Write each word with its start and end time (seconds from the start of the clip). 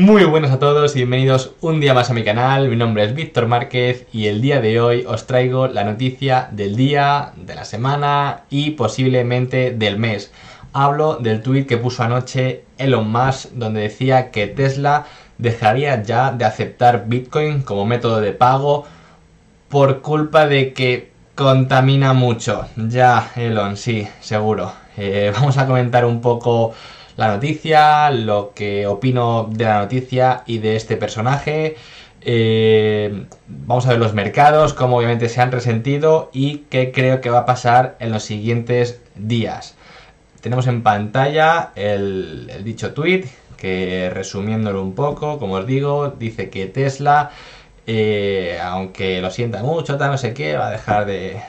Muy 0.00 0.22
buenas 0.22 0.52
a 0.52 0.60
todos 0.60 0.94
y 0.94 1.00
bienvenidos 1.00 1.54
un 1.60 1.80
día 1.80 1.92
más 1.92 2.08
a 2.08 2.14
mi 2.14 2.22
canal. 2.22 2.68
Mi 2.68 2.76
nombre 2.76 3.02
es 3.02 3.16
Víctor 3.16 3.48
Márquez 3.48 4.06
y 4.12 4.28
el 4.28 4.40
día 4.40 4.60
de 4.60 4.80
hoy 4.80 5.04
os 5.04 5.26
traigo 5.26 5.66
la 5.66 5.82
noticia 5.82 6.48
del 6.52 6.76
día, 6.76 7.32
de 7.34 7.56
la 7.56 7.64
semana 7.64 8.44
y 8.48 8.70
posiblemente 8.70 9.72
del 9.72 9.98
mes. 9.98 10.30
Hablo 10.72 11.16
del 11.16 11.42
tweet 11.42 11.66
que 11.66 11.78
puso 11.78 12.04
anoche 12.04 12.62
Elon 12.78 13.10
Musk 13.10 13.50
donde 13.54 13.80
decía 13.80 14.30
que 14.30 14.46
Tesla 14.46 15.06
dejaría 15.36 16.00
ya 16.00 16.30
de 16.30 16.44
aceptar 16.44 17.08
Bitcoin 17.08 17.62
como 17.62 17.84
método 17.84 18.20
de 18.20 18.30
pago 18.30 18.84
por 19.68 20.00
culpa 20.00 20.46
de 20.46 20.74
que 20.74 21.10
contamina 21.34 22.12
mucho. 22.12 22.66
Ya, 22.76 23.32
Elon, 23.34 23.76
sí, 23.76 24.06
seguro. 24.20 24.70
Eh, 24.96 25.32
vamos 25.34 25.58
a 25.58 25.66
comentar 25.66 26.04
un 26.04 26.20
poco 26.20 26.72
la 27.18 27.34
noticia, 27.34 28.10
lo 28.10 28.52
que 28.54 28.86
opino 28.86 29.48
de 29.50 29.64
la 29.64 29.80
noticia 29.80 30.44
y 30.46 30.58
de 30.58 30.76
este 30.76 30.96
personaje. 30.96 31.74
Eh, 32.20 33.26
vamos 33.48 33.86
a 33.86 33.90
ver 33.90 33.98
los 33.98 34.14
mercados, 34.14 34.72
cómo 34.72 34.98
obviamente 34.98 35.28
se 35.28 35.40
han 35.40 35.50
resentido 35.50 36.30
y 36.32 36.58
qué 36.70 36.92
creo 36.92 37.20
que 37.20 37.28
va 37.28 37.40
a 37.40 37.46
pasar 37.46 37.96
en 37.98 38.12
los 38.12 38.22
siguientes 38.22 39.00
días. 39.16 39.74
Tenemos 40.40 40.68
en 40.68 40.84
pantalla 40.84 41.72
el, 41.74 42.52
dicho 42.62 42.94
tweet 42.94 43.24
que 43.56 44.10
resumiéndolo 44.14 44.80
un 44.80 44.94
poco, 44.94 45.40
como 45.40 45.54
os 45.54 45.66
digo, 45.66 46.10
dice 46.10 46.50
que 46.50 46.66
Tesla 46.66 47.32
eh, 47.90 48.60
aunque 48.62 49.22
lo 49.22 49.30
sienta 49.30 49.62
mucho, 49.62 49.96
tal, 49.96 50.10
no 50.10 50.18
sé 50.18 50.34
qué, 50.34 50.58
va 50.58 50.66
a 50.68 50.70
dejar 50.70 51.06
de, 51.06 51.40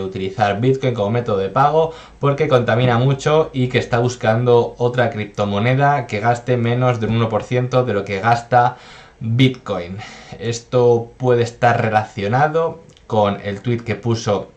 utilizar 0.00 0.60
Bitcoin 0.60 0.94
como 0.94 1.10
método 1.10 1.38
de 1.38 1.48
pago 1.48 1.92
porque 2.20 2.46
contamina 2.46 2.98
mucho 2.98 3.50
y 3.52 3.66
que 3.66 3.78
está 3.78 3.98
buscando 3.98 4.76
otra 4.78 5.10
criptomoneda 5.10 6.06
que 6.06 6.20
gaste 6.20 6.56
menos 6.56 7.00
de 7.00 7.08
un 7.08 7.20
1% 7.20 7.84
de 7.84 7.94
lo 7.94 8.04
que 8.04 8.20
gasta 8.20 8.76
Bitcoin. 9.18 9.96
Esto 10.38 11.10
puede 11.16 11.42
estar 11.42 11.82
relacionado 11.82 12.80
con 13.08 13.40
el 13.42 13.60
tweet 13.60 13.78
que 13.78 13.96
puso 13.96 14.52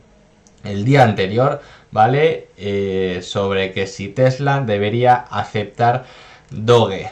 el 0.64 0.86
día 0.86 1.02
anterior, 1.02 1.62
¿vale? 1.90 2.50
Eh, 2.58 3.22
sobre 3.24 3.72
que 3.72 3.88
si 3.88 4.10
Tesla 4.10 4.62
debería 4.62 5.16
aceptar 5.16 6.06
Doge. 6.52 7.10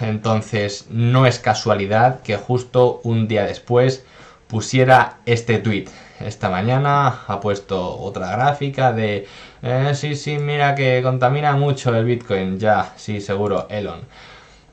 Entonces 0.00 0.86
no 0.90 1.26
es 1.26 1.38
casualidad 1.38 2.20
que 2.22 2.36
justo 2.36 3.00
un 3.02 3.28
día 3.28 3.44
después 3.44 4.04
pusiera 4.46 5.18
este 5.26 5.58
tweet. 5.58 5.86
Esta 6.20 6.48
mañana 6.48 7.24
ha 7.26 7.40
puesto 7.40 7.98
otra 7.98 8.30
gráfica 8.32 8.92
de 8.92 9.26
eh, 9.62 9.92
sí, 9.94 10.14
sí, 10.14 10.38
mira 10.38 10.74
que 10.74 11.02
contamina 11.02 11.56
mucho 11.56 11.94
el 11.94 12.04
Bitcoin. 12.04 12.58
Ya, 12.58 12.92
sí, 12.96 13.20
seguro, 13.20 13.66
Elon. 13.70 14.00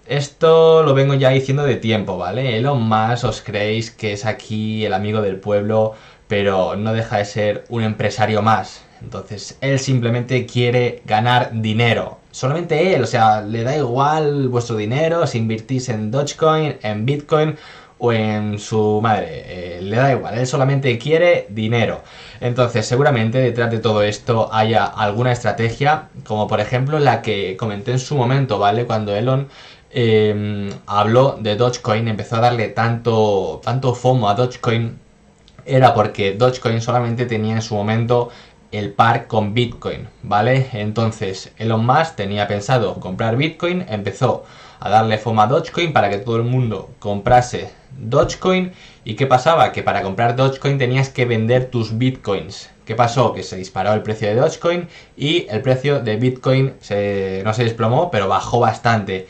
Esto 0.06 0.84
lo 0.84 0.94
vengo 0.94 1.14
ya 1.14 1.30
diciendo 1.30 1.64
de 1.64 1.78
tiempo, 1.78 2.18
¿vale? 2.18 2.58
Elon 2.58 2.84
más 2.84 3.24
os 3.24 3.42
creéis 3.42 3.92
que 3.92 4.14
es 4.14 4.26
aquí 4.26 4.86
el 4.86 4.94
amigo 4.94 5.22
del 5.22 5.38
pueblo, 5.38 5.94
pero 6.28 6.76
no 6.76 6.94
deja 6.94 7.18
de 7.18 7.26
ser 7.26 7.66
un 7.70 7.84
empresario 7.84 8.42
más. 8.42 8.84
Entonces, 9.02 9.58
él 9.62 9.80
simplemente 9.80 10.46
quiere 10.46 11.02
ganar 11.06 11.52
dinero. 11.54 12.20
Solamente 12.34 12.96
él, 12.96 13.04
o 13.04 13.06
sea, 13.06 13.42
le 13.42 13.64
da 13.64 13.78
igual 13.78 14.48
vuestro 14.48 14.76
dinero 14.76 15.28
si 15.28 15.38
invertís 15.38 15.88
en 15.90 16.10
Dogecoin, 16.10 16.78
en 16.82 17.06
Bitcoin 17.06 17.56
o 18.00 18.12
en 18.12 18.58
su 18.58 19.00
madre. 19.04 19.44
Eh, 19.78 19.82
le 19.84 19.96
da 19.98 20.12
igual, 20.14 20.40
él 20.40 20.48
solamente 20.48 20.98
quiere 20.98 21.46
dinero. 21.50 22.02
Entonces, 22.42 22.88
seguramente 22.88 23.38
detrás 23.38 23.70
de 23.70 23.78
todo 23.78 24.02
esto 24.02 24.50
haya 24.52 24.84
alguna 24.86 25.32
estrategia, 25.32 26.10
como 26.26 26.48
por 26.48 26.60
ejemplo 26.60 26.98
la 26.98 27.22
que 27.22 27.56
comenté 27.56 27.92
en 27.92 28.00
su 28.00 28.16
momento, 28.16 28.58
¿vale? 28.58 28.86
Cuando 28.86 29.16
Elon 29.16 29.48
em, 29.92 30.72
habló 30.88 31.38
de 31.40 31.56
Dogecoin, 31.56 32.08
empezó 32.08 32.38
a 32.38 32.40
darle 32.40 32.70
tanto, 32.70 33.62
tanto 33.64 33.94
FOMO 33.94 34.28
a 34.28 34.34
Dogecoin, 34.34 34.98
era 35.66 35.94
porque 35.94 36.34
Dogecoin 36.34 36.82
solamente 36.82 37.28
tenía 37.28 37.56
en 37.56 37.62
su 37.62 37.76
momento 37.76 38.32
el 38.74 38.92
par 38.92 39.28
con 39.28 39.54
Bitcoin, 39.54 40.08
¿vale? 40.24 40.68
Entonces 40.74 41.54
Elon 41.58 41.86
Musk 41.86 42.16
tenía 42.16 42.48
pensado 42.48 42.96
comprar 43.00 43.38
Bitcoin, 43.38 43.86
empezó 43.88 44.44
a 44.80 44.90
darle 44.90 45.18
foma 45.18 45.44
a 45.44 45.48
Dogecoin 45.48 45.94
para 45.94 46.10
que 46.10 46.18
todo 46.18 46.36
el 46.36 46.44
mundo 46.44 46.90
comprase 47.00 47.70
Dogecoin. 47.98 48.74
¿Y 49.06 49.16
qué 49.16 49.28
pasaba? 49.28 49.72
Que 49.72 49.84
para 49.84 50.02
comprar 50.02 50.36
Dogecoin 50.36 50.78
tenías 50.78 51.10
que 51.10 51.26
vender 51.26 51.70
tus 51.70 51.98
Bitcoins. 51.98 52.70
¿Qué 52.84 52.96
pasó? 52.96 53.32
Que 53.32 53.44
se 53.44 53.56
disparó 53.56 53.94
el 53.94 54.02
precio 54.02 54.28
de 54.28 54.36
Dogecoin 54.36 54.90
y 55.16 55.46
el 55.50 55.62
precio 55.62 56.02
de 56.02 56.18
Bitcoin 56.18 56.74
no 57.46 57.54
se 57.54 57.64
desplomó, 57.64 58.12
pero 58.12 58.28
bajó 58.28 58.60
bastante. 58.60 59.28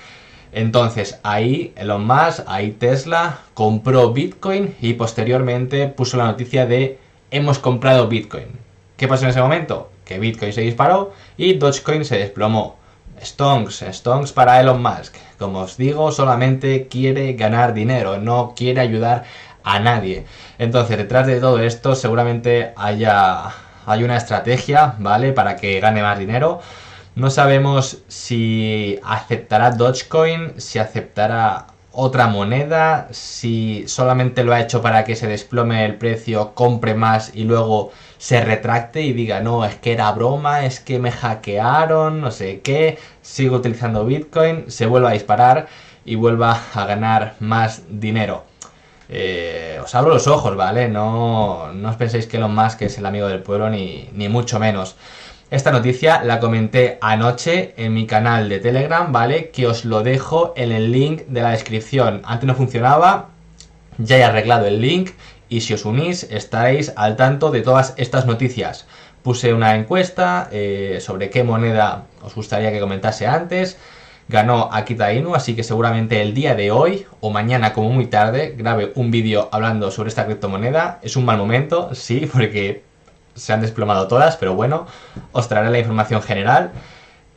Entonces 0.54 1.20
ahí 1.24 1.74
Elon 1.76 2.08
Musk, 2.08 2.46
ahí 2.48 2.72
Tesla 2.72 3.40
compró 3.54 4.14
Bitcoin 4.14 4.76
y 4.82 4.94
posteriormente 4.94 5.88
puso 5.88 6.18
la 6.18 6.26
noticia 6.26 6.66
de 6.66 6.98
hemos 7.30 7.60
comprado 7.60 8.08
Bitcoin. 8.08 8.63
¿Qué 9.04 9.10
pasó 9.10 9.26
en 9.26 9.32
ese 9.32 9.42
momento? 9.42 9.92
Que 10.06 10.18
Bitcoin 10.18 10.54
se 10.54 10.62
disparó 10.62 11.12
y 11.36 11.56
Dogecoin 11.56 12.06
se 12.06 12.18
desplomó. 12.18 12.78
Stonks, 13.22 13.84
Stonks 13.92 14.32
para 14.32 14.62
Elon 14.62 14.82
Musk. 14.82 15.16
Como 15.38 15.60
os 15.60 15.76
digo, 15.76 16.10
solamente 16.14 16.88
quiere 16.88 17.34
ganar 17.34 17.74
dinero, 17.74 18.18
no 18.18 18.54
quiere 18.56 18.80
ayudar 18.80 19.26
a 19.66 19.80
nadie. 19.82 20.24
Entonces, 20.58 20.96
detrás 20.96 21.28
de 21.28 21.42
todo 21.42 21.60
esto, 21.60 21.96
seguramente 21.96 22.72
haya 22.78 23.50
hay 23.86 24.06
una 24.06 24.16
estrategia, 24.16 24.96
¿vale? 25.00 25.34
Para 25.34 25.58
que 25.58 25.82
gane 25.82 26.02
más 26.02 26.18
dinero. 26.18 26.62
No 27.16 27.30
sabemos 27.30 28.04
si 28.08 29.02
aceptará 29.04 29.72
Dogecoin, 29.72 30.62
si 30.62 30.80
aceptará 30.80 31.68
otra 31.94 32.28
moneda, 32.28 33.08
si 33.12 33.86
solamente 33.88 34.44
lo 34.44 34.54
ha 34.54 34.62
hecho 34.62 34.82
para 34.82 35.04
que 35.04 35.16
se 35.16 35.28
desplome 35.28 35.86
el 35.86 35.96
precio, 35.96 36.54
compre 36.56 36.96
más 36.96 37.32
y 37.36 37.44
luego 37.44 37.92
se 38.18 38.44
retracte 38.44 39.02
y 39.04 39.14
diga, 39.14 39.42
no, 39.42 39.64
es 39.64 39.76
que 39.76 39.94
era 39.94 40.12
broma, 40.12 40.66
es 40.66 40.80
que 40.80 40.98
me 41.00 41.12
hackearon, 41.12 42.20
no 42.20 42.32
sé 42.32 42.62
qué, 42.62 42.98
sigo 43.22 43.58
utilizando 43.58 44.06
Bitcoin, 44.06 44.72
se 44.72 44.88
vuelva 44.88 45.10
a 45.10 45.14
disparar 45.14 45.68
y 46.04 46.16
vuelva 46.16 46.60
a 46.74 46.86
ganar 46.86 47.36
más 47.40 47.84
dinero. 47.90 48.44
Eh, 49.10 49.80
os 49.84 49.94
abro 49.94 50.14
los 50.14 50.28
ojos, 50.28 50.56
¿vale? 50.56 50.88
No, 50.88 51.72
no 51.74 51.90
os 51.90 51.96
penséis 51.98 52.26
que 52.26 52.38
Elon 52.38 52.56
Musk 52.56 52.82
es 52.82 52.98
el 52.98 53.06
amigo 53.06 53.28
del 53.28 53.44
pueblo, 53.44 53.70
ni, 53.70 54.10
ni 54.14 54.30
mucho 54.30 54.60
menos. 54.60 54.96
Esta 55.54 55.72
noticia 55.72 56.24
la 56.24 56.40
comenté 56.40 56.98
anoche 57.00 57.76
en 57.78 57.94
mi 57.94 58.08
canal 58.08 58.50
de 58.50 58.58
Telegram, 58.58 59.12
¿vale? 59.12 59.52
Que 59.52 59.68
os 59.68 59.86
lo 59.86 60.02
dejo 60.02 60.52
en 60.58 60.72
el 60.72 60.92
link 60.92 61.28
de 61.28 61.44
la 61.44 61.52
descripción. 61.52 62.24
Antes 62.26 62.48
no 62.48 62.56
funcionaba, 62.56 63.30
ya 64.00 64.18
he 64.18 64.24
arreglado 64.24 64.66
el 64.66 64.82
link 64.82 65.12
y 65.50 65.62
si 65.62 65.76
os 65.76 65.86
unís 65.86 66.24
estaréis 66.24 66.92
al 66.96 67.18
tanto 67.18 67.52
de 67.52 67.62
todas 67.62 67.94
estas 67.98 68.26
noticias. 68.26 68.88
Puse 69.22 69.54
una 69.54 69.76
encuesta 69.76 70.50
eh, 70.52 70.98
sobre 71.00 71.30
qué 71.30 71.44
moneda 71.44 72.06
os 72.24 72.34
gustaría 72.34 72.72
que 72.72 72.80
comentase 72.80 73.28
antes. 73.28 73.78
Ganó 74.30 74.70
Akita 74.72 75.14
Inu, 75.14 75.36
así 75.36 75.56
que 75.56 75.62
seguramente 75.62 76.20
el 76.24 76.34
día 76.34 76.56
de 76.56 76.72
hoy 76.72 77.06
o 77.22 77.30
mañana 77.30 77.74
como 77.74 77.92
muy 77.92 78.08
tarde 78.08 78.56
grabe 78.58 78.92
un 78.96 79.12
vídeo 79.12 79.50
hablando 79.52 79.92
sobre 79.92 80.10
esta 80.10 80.26
criptomoneda. 80.26 80.98
Es 81.04 81.16
un 81.16 81.26
mal 81.26 81.38
momento, 81.38 81.94
sí, 81.94 82.28
porque 82.34 82.82
se 83.36 83.54
han 83.54 83.62
desplomado 83.62 84.08
todas, 84.08 84.38
pero 84.38 84.56
bueno, 84.56 84.88
os 85.32 85.48
traeré 85.48 85.70
la 85.72 85.80
información 85.80 86.22
general. 86.22 86.72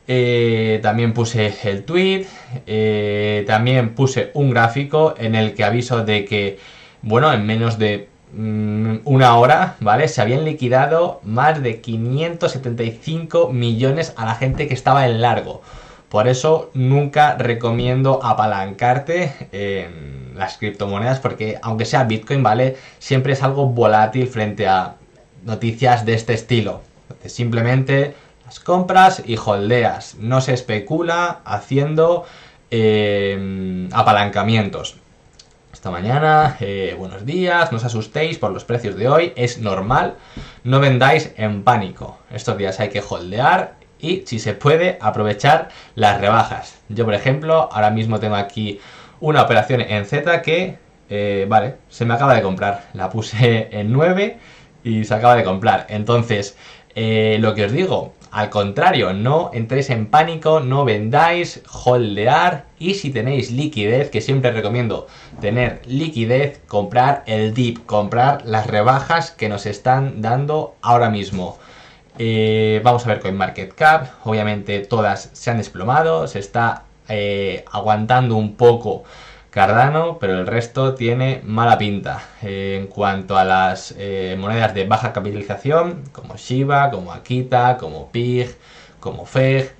Eh, 0.07 0.79
también 0.81 1.13
puse 1.13 1.53
el 1.63 1.83
tweet, 1.83 2.27
eh, 2.65 3.43
también 3.45 3.93
puse 3.93 4.31
un 4.33 4.51
gráfico 4.51 5.15
en 5.17 5.35
el 5.35 5.53
que 5.53 5.65
aviso 5.65 6.05
de 6.05 6.23
que, 6.23 6.59
bueno, 7.01 7.33
en 7.33 7.45
menos 7.45 7.77
de 7.77 8.07
mm, 8.33 8.97
una 9.03 9.35
hora, 9.37 9.75
¿vale? 9.81 10.07
Se 10.07 10.21
habían 10.21 10.45
liquidado 10.45 11.19
más 11.23 11.61
de 11.61 11.81
575 11.81 13.51
millones 13.51 14.13
a 14.15 14.25
la 14.25 14.35
gente 14.35 14.67
que 14.67 14.73
estaba 14.73 15.07
en 15.07 15.21
largo. 15.21 15.61
Por 16.09 16.29
eso 16.29 16.71
nunca 16.73 17.35
recomiendo 17.35 18.23
apalancarte 18.23 19.33
en 19.51 20.37
las 20.37 20.57
criptomonedas 20.57 21.19
porque 21.19 21.59
aunque 21.61 21.85
sea 21.85 22.05
Bitcoin, 22.05 22.43
¿vale? 22.43 22.77
Siempre 22.99 23.33
es 23.33 23.43
algo 23.43 23.65
volátil 23.67 24.27
frente 24.27 24.67
a 24.67 24.95
noticias 25.47 26.05
de 26.05 26.13
este 26.13 26.33
estilo. 26.33 26.81
simplemente 27.25 28.13
las 28.45 28.59
compras 28.59 29.23
y 29.25 29.37
holdeas. 29.37 30.15
No 30.19 30.41
se 30.41 30.53
especula 30.53 31.39
haciendo 31.45 32.25
eh, 32.69 33.87
apalancamientos. 33.93 34.97
Esta 35.71 35.89
mañana, 35.89 36.57
eh, 36.59 36.95
buenos 36.97 37.25
días, 37.25 37.71
no 37.71 37.77
os 37.77 37.85
asustéis 37.85 38.37
por 38.37 38.51
los 38.51 38.65
precios 38.65 38.95
de 38.97 39.07
hoy, 39.07 39.33
es 39.35 39.59
normal, 39.59 40.15
no 40.63 40.79
vendáis 40.79 41.31
en 41.37 41.63
pánico. 41.63 42.17
Estos 42.31 42.57
días 42.57 42.79
hay 42.79 42.89
que 42.89 43.03
holdear 43.07 43.75
y, 43.99 44.23
si 44.25 44.39
se 44.39 44.53
puede, 44.53 44.97
aprovechar 44.99 45.69
las 45.95 46.19
rebajas. 46.19 46.79
Yo, 46.89 47.05
por 47.05 47.13
ejemplo, 47.13 47.69
ahora 47.71 47.91
mismo 47.91 48.19
tengo 48.19 48.35
aquí 48.35 48.79
una 49.19 49.43
operación 49.43 49.81
en 49.81 50.05
Z 50.05 50.41
que, 50.41 50.77
eh, 51.09 51.45
vale, 51.47 51.75
se 51.89 52.05
me 52.05 52.15
acaba 52.15 52.33
de 52.33 52.41
comprar. 52.41 52.89
La 52.93 53.09
puse 53.09 53.69
en 53.71 53.93
9 53.93 54.37
y 54.83 55.03
se 55.03 55.13
acaba 55.13 55.35
de 55.35 55.43
comprar. 55.43 55.85
Entonces, 55.89 56.57
eh, 56.95 57.37
lo 57.39 57.53
que 57.53 57.65
os 57.65 57.71
digo, 57.71 58.13
al 58.31 58.49
contrario, 58.49 59.13
no 59.13 59.51
entréis 59.53 59.89
en 59.89 60.07
pánico, 60.07 60.59
no 60.59 60.83
vendáis, 60.85 61.61
holdear 61.85 62.65
y 62.79 62.95
si 62.95 63.11
tenéis 63.11 63.51
liquidez, 63.51 64.09
que 64.09 64.21
siempre 64.21 64.51
recomiendo 64.51 65.07
tener 65.39 65.81
liquidez, 65.85 66.59
comprar 66.67 67.23
el 67.25 67.53
dip, 67.53 67.85
comprar 67.85 68.45
las 68.45 68.67
rebajas 68.67 69.31
que 69.31 69.49
nos 69.49 69.65
están 69.65 70.21
dando 70.21 70.75
ahora 70.81 71.09
mismo. 71.09 71.57
Eh, 72.19 72.81
vamos 72.83 73.05
a 73.05 73.09
ver 73.09 73.19
con 73.19 73.37
Market 73.37 73.73
Cap, 73.73 74.07
obviamente 74.23 74.79
todas 74.79 75.29
se 75.33 75.51
han 75.51 75.57
desplomado, 75.57 76.27
se 76.27 76.39
está 76.39 76.83
eh, 77.09 77.63
aguantando 77.71 78.35
un 78.35 78.55
poco 78.55 79.03
Cardano, 79.49 80.17
pero 80.19 80.39
el 80.39 80.47
resto 80.47 80.93
tiene 80.93 81.41
mala 81.43 81.77
pinta. 81.77 82.23
Eh, 82.43 82.77
en 82.79 82.87
cuanto 82.87 83.37
a 83.37 83.43
las 83.43 83.95
monedas 84.37 84.73
de 84.73 84.85
baja 84.85 85.13
capitalización, 85.13 86.03
como 86.11 86.35
Shiba, 86.35 86.91
como 86.91 87.13
Akita, 87.13 87.77
como 87.77 88.11
PIG, 88.11 88.55
como 88.99 89.25
FEG, 89.25 89.73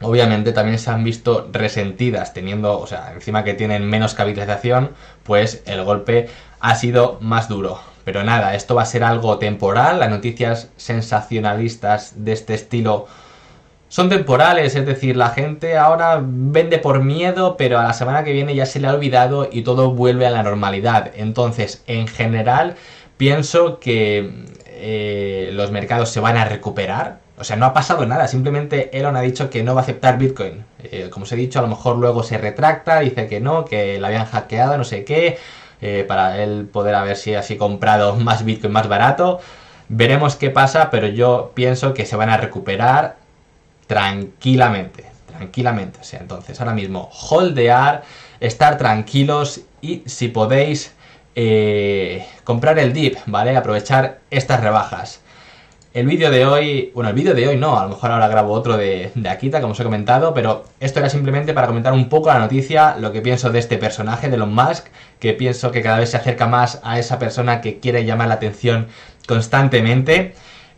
obviamente 0.00 0.52
también 0.52 0.78
se 0.78 0.90
han 0.90 1.04
visto 1.04 1.48
resentidas, 1.52 2.32
teniendo, 2.32 2.78
o 2.78 2.86
sea, 2.86 3.12
encima 3.12 3.44
que 3.44 3.54
tienen 3.54 3.88
menos 3.88 4.14
capitalización, 4.14 4.92
pues 5.24 5.62
el 5.66 5.84
golpe 5.84 6.28
ha 6.60 6.74
sido 6.74 7.18
más 7.20 7.48
duro. 7.48 7.80
Pero 8.04 8.24
nada, 8.24 8.54
esto 8.54 8.74
va 8.74 8.82
a 8.82 8.86
ser 8.86 9.04
algo 9.04 9.38
temporal, 9.38 10.00
las 10.00 10.10
noticias 10.10 10.70
sensacionalistas 10.76 12.24
de 12.24 12.32
este 12.32 12.54
estilo 12.54 13.06
son 13.90 14.08
temporales, 14.08 14.76
es 14.76 14.86
decir, 14.86 15.16
la 15.16 15.30
gente 15.30 15.76
ahora 15.76 16.20
vende 16.22 16.78
por 16.78 17.02
miedo, 17.02 17.56
pero 17.56 17.76
a 17.76 17.82
la 17.82 17.92
semana 17.92 18.22
que 18.22 18.32
viene 18.32 18.54
ya 18.54 18.64
se 18.64 18.78
le 18.78 18.86
ha 18.86 18.94
olvidado 18.94 19.48
y 19.50 19.62
todo 19.62 19.90
vuelve 19.90 20.28
a 20.28 20.30
la 20.30 20.44
normalidad. 20.44 21.10
Entonces, 21.16 21.82
en 21.88 22.06
general, 22.06 22.76
pienso 23.16 23.80
que 23.80 24.46
eh, 24.66 25.50
los 25.54 25.72
mercados 25.72 26.10
se 26.10 26.20
van 26.20 26.36
a 26.36 26.44
recuperar. 26.44 27.18
O 27.36 27.42
sea, 27.42 27.56
no 27.56 27.66
ha 27.66 27.72
pasado 27.72 28.06
nada, 28.06 28.28
simplemente 28.28 28.96
Elon 28.96 29.16
ha 29.16 29.22
dicho 29.22 29.50
que 29.50 29.64
no 29.64 29.74
va 29.74 29.80
a 29.80 29.82
aceptar 29.82 30.18
Bitcoin. 30.18 30.64
Eh, 30.84 31.08
como 31.10 31.24
os 31.24 31.32
he 31.32 31.36
dicho, 31.36 31.58
a 31.58 31.62
lo 31.62 31.68
mejor 31.68 31.96
luego 31.96 32.22
se 32.22 32.38
retracta, 32.38 33.00
dice 33.00 33.26
que 33.26 33.40
no, 33.40 33.64
que 33.64 33.98
la 33.98 34.06
habían 34.06 34.26
hackeado, 34.26 34.78
no 34.78 34.84
sé 34.84 35.04
qué, 35.04 35.36
eh, 35.80 36.04
para 36.06 36.40
él 36.40 36.68
poder 36.72 36.94
haber 36.94 37.16
si 37.16 37.34
así 37.34 37.56
comprado 37.56 38.14
más 38.16 38.44
Bitcoin 38.44 38.72
más 38.72 38.86
barato. 38.86 39.40
Veremos 39.88 40.36
qué 40.36 40.50
pasa, 40.50 40.90
pero 40.90 41.08
yo 41.08 41.50
pienso 41.54 41.92
que 41.92 42.06
se 42.06 42.14
van 42.14 42.30
a 42.30 42.36
recuperar 42.36 43.19
tranquilamente, 43.90 45.04
tranquilamente. 45.26 45.98
O 46.00 46.04
sea, 46.04 46.20
entonces 46.20 46.60
ahora 46.60 46.74
mismo 46.74 47.10
holdear, 47.12 48.04
estar 48.38 48.78
tranquilos 48.78 49.62
y 49.82 50.04
si 50.06 50.28
podéis 50.28 50.94
eh, 51.34 52.24
comprar 52.44 52.78
el 52.78 52.92
dip, 52.92 53.16
¿vale? 53.26 53.56
Aprovechar 53.56 54.20
estas 54.30 54.60
rebajas. 54.60 55.22
El 55.92 56.06
vídeo 56.06 56.30
de 56.30 56.46
hoy, 56.46 56.92
bueno, 56.94 57.10
el 57.10 57.16
vídeo 57.16 57.34
de 57.34 57.48
hoy 57.48 57.56
no, 57.56 57.76
a 57.76 57.82
lo 57.82 57.88
mejor 57.88 58.12
ahora 58.12 58.28
grabo 58.28 58.52
otro 58.52 58.76
de, 58.76 59.10
de, 59.16 59.28
Akita, 59.28 59.60
como 59.60 59.72
os 59.72 59.80
he 59.80 59.82
comentado, 59.82 60.32
pero 60.34 60.66
esto 60.78 61.00
era 61.00 61.10
simplemente 61.10 61.52
para 61.52 61.66
comentar 61.66 61.92
un 61.92 62.08
poco 62.08 62.28
la 62.28 62.38
noticia, 62.38 62.96
lo 62.96 63.10
que 63.10 63.20
pienso 63.20 63.50
de 63.50 63.58
este 63.58 63.76
personaje, 63.76 64.28
de 64.28 64.36
Elon 64.36 64.54
Musk, 64.54 64.86
que 65.18 65.32
pienso 65.32 65.72
que 65.72 65.82
cada 65.82 65.98
vez 65.98 66.10
se 66.10 66.16
acerca 66.16 66.46
más 66.46 66.78
a 66.84 67.00
esa 67.00 67.18
persona 67.18 67.60
que 67.60 67.80
quiere 67.80 68.04
llamar 68.04 68.28
la 68.28 68.34
atención 68.34 68.86
constantemente. 69.26 70.36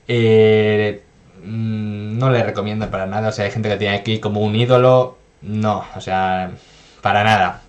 Eh, 0.08 1.02
Mm, 1.42 2.18
no 2.18 2.30
le 2.30 2.42
recomiendo 2.42 2.90
para 2.90 3.06
nada. 3.06 3.28
O 3.28 3.32
sea, 3.32 3.44
hay 3.44 3.50
gente 3.50 3.68
que 3.68 3.76
tiene 3.76 3.96
aquí 3.96 4.18
como 4.18 4.40
un 4.40 4.54
ídolo. 4.56 5.18
No, 5.42 5.84
o 5.96 6.00
sea, 6.00 6.50
para 7.00 7.24
nada. 7.24 7.62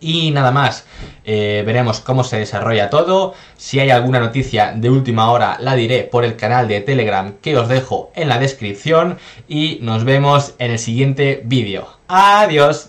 Y 0.00 0.30
nada 0.30 0.50
más, 0.50 0.84
eh, 1.24 1.62
veremos 1.64 2.00
cómo 2.00 2.24
se 2.24 2.38
desarrolla 2.38 2.90
todo. 2.90 3.34
Si 3.56 3.80
hay 3.80 3.90
alguna 3.90 4.20
noticia 4.20 4.72
de 4.76 4.90
última 4.90 5.30
hora, 5.30 5.56
la 5.60 5.74
diré 5.74 6.02
por 6.02 6.24
el 6.24 6.36
canal 6.36 6.68
de 6.68 6.80
Telegram 6.80 7.34
que 7.40 7.56
os 7.56 7.68
dejo 7.68 8.10
en 8.14 8.28
la 8.28 8.38
descripción. 8.38 9.18
Y 9.48 9.78
nos 9.82 10.04
vemos 10.04 10.54
en 10.58 10.72
el 10.72 10.78
siguiente 10.78 11.42
vídeo. 11.44 11.88
Adiós. 12.08 12.84